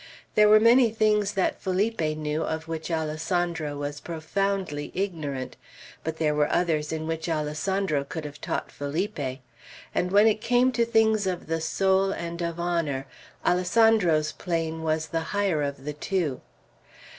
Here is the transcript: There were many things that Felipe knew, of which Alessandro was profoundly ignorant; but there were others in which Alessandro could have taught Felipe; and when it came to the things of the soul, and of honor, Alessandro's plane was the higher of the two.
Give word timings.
There 0.33 0.49
were 0.49 0.59
many 0.59 0.89
things 0.89 1.33
that 1.33 1.61
Felipe 1.61 2.01
knew, 2.01 2.41
of 2.41 2.67
which 2.67 2.89
Alessandro 2.89 3.77
was 3.77 3.99
profoundly 3.99 4.91
ignorant; 4.95 5.57
but 6.03 6.17
there 6.17 6.33
were 6.33 6.51
others 6.51 6.91
in 6.91 7.05
which 7.05 7.29
Alessandro 7.29 8.03
could 8.03 8.25
have 8.25 8.41
taught 8.41 8.71
Felipe; 8.71 9.43
and 9.93 10.09
when 10.11 10.25
it 10.25 10.41
came 10.41 10.71
to 10.71 10.85
the 10.85 10.91
things 10.91 11.27
of 11.27 11.45
the 11.45 11.61
soul, 11.61 12.11
and 12.11 12.41
of 12.41 12.59
honor, 12.59 13.05
Alessandro's 13.45 14.31
plane 14.31 14.81
was 14.81 15.05
the 15.05 15.19
higher 15.37 15.61
of 15.61 15.85
the 15.85 15.93
two. 15.93 16.41